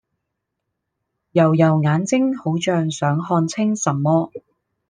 [1.31, 4.31] 揉揉眼睛好像想看清什麼